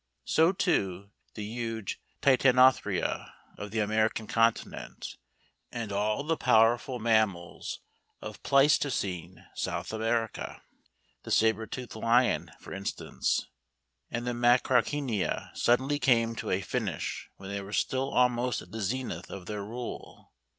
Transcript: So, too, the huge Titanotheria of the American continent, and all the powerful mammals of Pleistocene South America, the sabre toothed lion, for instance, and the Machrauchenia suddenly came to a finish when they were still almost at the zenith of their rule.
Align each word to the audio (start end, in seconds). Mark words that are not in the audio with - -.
So, 0.25 0.51
too, 0.51 1.11
the 1.35 1.43
huge 1.43 2.01
Titanotheria 2.23 3.31
of 3.55 3.69
the 3.69 3.81
American 3.81 4.25
continent, 4.25 5.15
and 5.71 5.91
all 5.91 6.23
the 6.23 6.37
powerful 6.37 6.97
mammals 6.97 7.81
of 8.19 8.41
Pleistocene 8.41 9.45
South 9.53 9.93
America, 9.93 10.63
the 11.21 11.29
sabre 11.29 11.67
toothed 11.67 11.95
lion, 11.95 12.49
for 12.59 12.73
instance, 12.73 13.45
and 14.09 14.25
the 14.25 14.33
Machrauchenia 14.33 15.51
suddenly 15.55 15.99
came 15.99 16.35
to 16.37 16.49
a 16.49 16.61
finish 16.61 17.29
when 17.37 17.51
they 17.51 17.61
were 17.61 17.71
still 17.71 18.09
almost 18.09 18.63
at 18.63 18.71
the 18.71 18.81
zenith 18.81 19.29
of 19.29 19.45
their 19.45 19.63
rule. 19.63 20.31